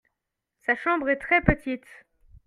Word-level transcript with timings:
Sa 0.61 0.75
chambre 0.75 1.09
est 1.11 1.17
très 1.19 1.41
petite. 1.43 1.85